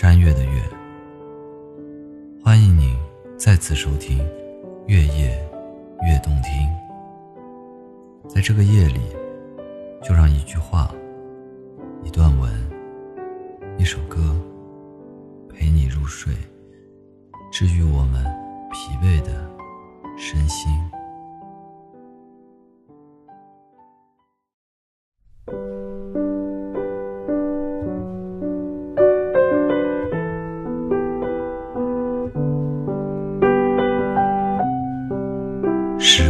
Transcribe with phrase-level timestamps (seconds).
[0.00, 0.62] 山月的月。
[2.40, 2.96] 欢迎你
[3.36, 4.16] 再次收听
[4.86, 5.30] 《月夜
[6.06, 6.52] 月动听》。
[8.28, 9.00] 在这个夜里，
[10.00, 10.94] 就让一句话、
[12.04, 12.48] 一段文、
[13.76, 14.36] 一首歌，
[15.48, 16.32] 陪你入睡，
[17.50, 18.24] 治愈我们
[18.70, 19.32] 疲惫的
[20.16, 20.70] 身心。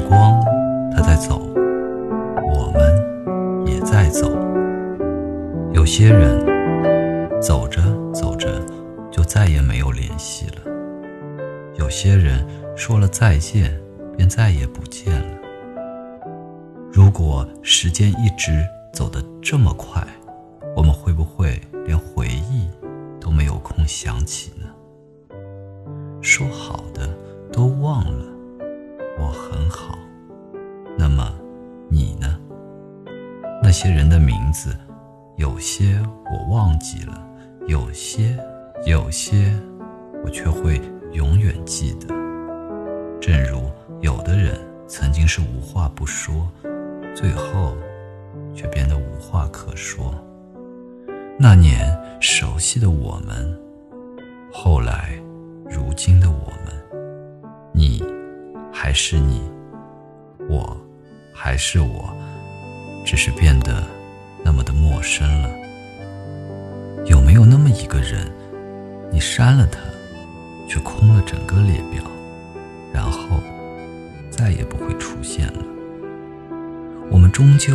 [0.09, 0.41] 光，
[0.91, 1.39] 它在走，
[2.55, 4.31] 我们也在走。
[5.73, 7.83] 有些人走着
[8.13, 8.49] 走着
[9.11, 10.63] 就再也没有联系了，
[11.77, 12.43] 有些人
[12.75, 13.79] 说了再见
[14.17, 15.39] 便再也不见了。
[16.91, 20.03] 如果时间一直走得这么快，
[20.75, 22.67] 我们会不会连回忆
[23.21, 24.67] 都没有空想起呢？
[26.23, 27.07] 说好的
[27.53, 28.38] 都忘了。
[33.69, 34.75] 那些人的名字，
[35.37, 36.01] 有些
[36.33, 37.23] 我忘记了，
[37.67, 38.35] 有些
[38.87, 39.55] 有些
[40.25, 40.81] 我却会
[41.13, 42.07] 永远记得。
[43.21, 46.51] 正如有的人曾经是无话不说，
[47.15, 47.77] 最后
[48.55, 50.15] 却变得无话可说。
[51.39, 53.55] 那年熟悉的我们，
[54.51, 55.11] 后来
[55.69, 56.75] 如今的我们，
[57.75, 58.03] 你。
[58.73, 59.43] 还是你，
[60.49, 60.75] 我
[61.35, 62.17] 还是我，
[63.09, 63.83] 只是变得
[64.45, 65.49] 那么的陌生了。
[67.07, 68.31] 有没有那么一个人，
[69.11, 69.79] 你删了他，
[70.69, 72.05] 却空了整个列表，
[72.93, 73.41] 然后
[74.29, 75.65] 再也不会出现了？
[77.11, 77.75] 我们终究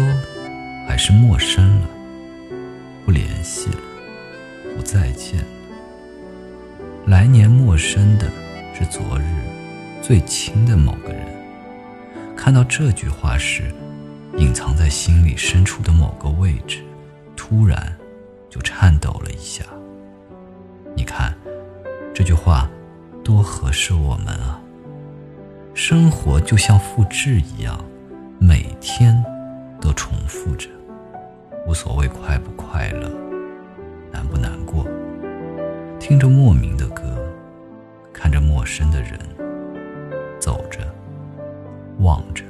[0.88, 1.88] 还是陌生了，
[3.04, 3.80] 不联系了，
[4.78, 5.46] 不再见了。
[7.08, 8.30] 来年陌生的
[8.76, 9.24] 是昨日。
[10.00, 11.26] 最亲的某个人，
[12.36, 13.74] 看到这句话时，
[14.38, 16.84] 隐藏在心里深处的某个位置，
[17.36, 17.96] 突然
[18.50, 19.64] 就颤抖了一下。
[20.96, 21.34] 你看，
[22.14, 22.70] 这句话
[23.24, 24.60] 多合适我们啊！
[25.74, 27.80] 生活就像复制一样，
[28.40, 29.24] 每天
[29.80, 30.68] 都重复着，
[31.68, 33.12] 无所谓快不快乐，
[34.12, 34.86] 难不难过，
[36.00, 37.04] 听着莫名的歌，
[38.12, 39.20] 看着陌生的人。
[40.40, 40.80] 走着，
[42.00, 42.44] 望着，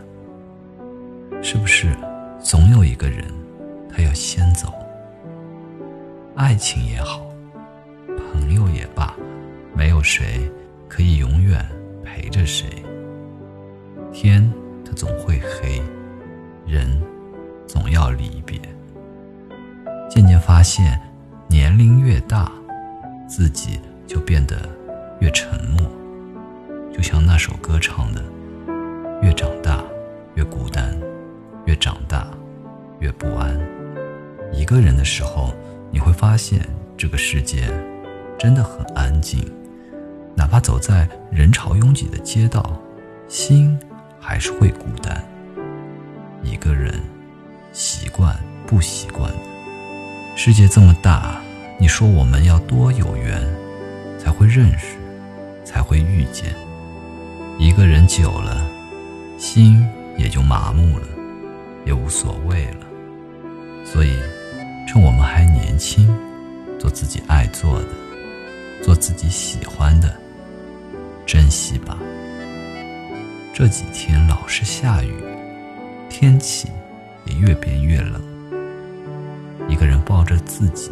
[1.46, 1.94] 是不是
[2.40, 3.26] 总有一个人，
[3.92, 4.74] 他要先走？
[6.36, 7.22] 爱情也好，
[8.32, 9.14] 朋友也罢，
[9.76, 10.50] 没有谁
[10.88, 11.64] 可以永远
[12.02, 12.66] 陪着谁。
[14.14, 14.50] 天
[14.86, 15.82] 它总会黑，
[16.66, 16.88] 人
[17.68, 18.58] 总要离别。
[20.10, 20.98] 渐渐发现，
[21.50, 22.50] 年龄越大，
[23.28, 24.70] 自己就变得
[25.20, 25.82] 越沉默。
[26.90, 28.24] 就像那首歌唱的
[29.22, 29.84] ：“越长大
[30.36, 30.98] 越孤单，
[31.66, 32.28] 越长大
[33.00, 33.60] 越不安。
[34.52, 35.54] 一个人的时候，
[35.92, 36.62] 你会发现
[36.98, 37.68] 这个世界
[38.38, 39.44] 真的很安静，
[40.36, 42.80] 哪怕走在人潮拥挤的街道，
[43.28, 43.78] 心
[44.20, 45.24] 还是会孤单。
[46.44, 46.94] 一个人
[47.72, 48.36] 习惯
[48.68, 49.32] 不习惯。
[50.36, 51.42] 世界这么大，
[51.80, 53.42] 你说我们要多有缘，
[54.20, 54.98] 才会认识，
[55.64, 56.54] 才会遇见。”
[57.60, 58.66] 一个人久了，
[59.38, 59.88] 心
[60.18, 61.08] 也就麻木了，
[61.86, 62.88] 也无所谓了。
[63.86, 64.18] 所以，
[64.88, 66.08] 趁我们还年轻，
[66.80, 67.90] 做自己爱做的，
[68.82, 70.16] 做自己喜欢的，
[71.26, 71.98] 珍惜吧。
[73.54, 75.14] 这几天老是下雨，
[76.10, 76.70] 天气
[77.26, 78.22] 也越变越冷。
[79.70, 80.92] 一个人抱着自己，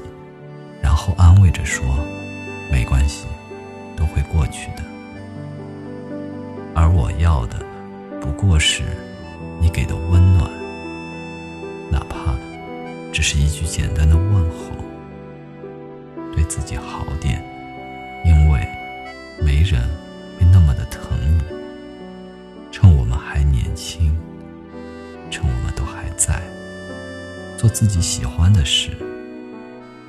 [0.81, 1.83] 然后安慰着说
[2.71, 3.25] ：“没关系，
[3.95, 4.83] 都会过去的。”
[6.75, 7.57] 而我要的，
[8.21, 8.83] 不过是
[13.21, 14.71] 只是一句简单的问候。
[16.33, 17.39] 对自己好点，
[18.25, 18.67] 因为
[19.45, 19.87] 没人
[20.39, 21.43] 会那么的疼你。
[22.71, 24.17] 趁我们还年轻，
[25.29, 26.41] 趁我们都还在，
[27.59, 28.89] 做自己喜欢的事，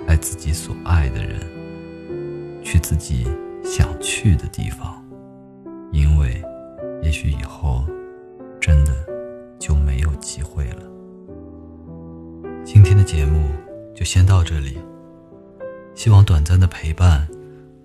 [0.06, 1.38] 爱自己所爱的人，
[2.64, 3.28] 去自己
[3.62, 5.04] 想去的地方，
[5.92, 6.42] 因为。
[7.02, 7.84] 也许以后，
[12.74, 13.50] 今天的节目
[13.94, 14.78] 就先到这里，
[15.94, 17.28] 希望短暂的陪伴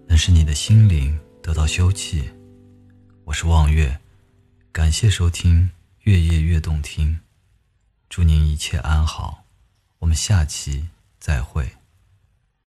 [0.07, 2.23] 能使你的心灵得到休憩。
[3.25, 3.99] 我是望月，
[4.71, 5.63] 感谢收听
[6.03, 7.09] 《月夜越动听》，
[8.07, 9.43] 祝您一切安好，
[9.99, 10.87] 我们下期
[11.19, 11.69] 再会。